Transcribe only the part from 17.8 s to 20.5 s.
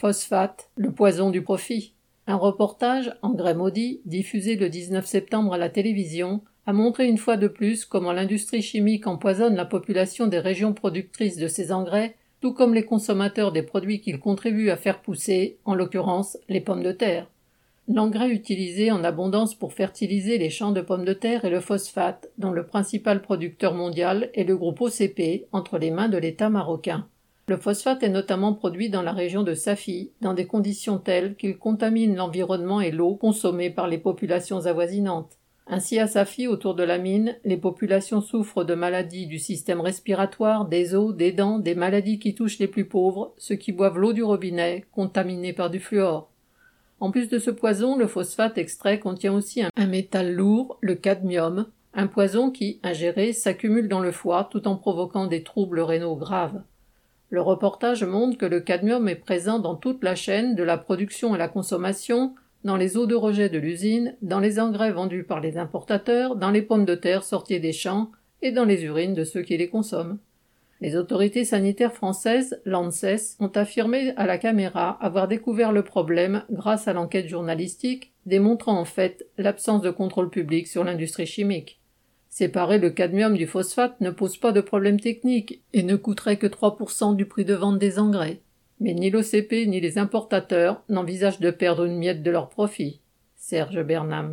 L'engrais utilisé en abondance pour fertiliser les